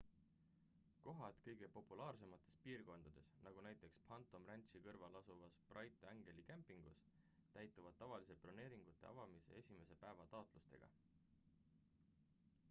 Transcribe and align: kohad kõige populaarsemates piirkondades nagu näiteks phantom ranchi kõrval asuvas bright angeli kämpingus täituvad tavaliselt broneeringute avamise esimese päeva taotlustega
kohad 1.07 1.35
kõige 1.47 1.67
populaarsemates 1.73 2.55
piirkondades 2.63 3.27
nagu 3.47 3.65
näiteks 3.67 3.99
phantom 4.07 4.47
ranchi 4.53 4.81
kõrval 4.87 5.19
asuvas 5.21 5.59
bright 5.75 6.07
angeli 6.13 6.47
kämpingus 6.49 7.05
täituvad 7.59 8.01
tavaliselt 8.01 8.43
broneeringute 8.49 9.09
avamise 9.13 9.61
esimese 9.63 9.99
päeva 10.07 10.27
taotlustega 10.35 10.91